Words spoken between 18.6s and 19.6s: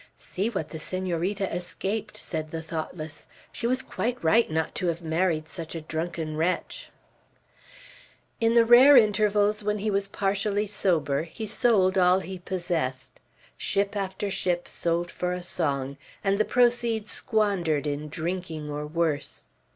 or worse.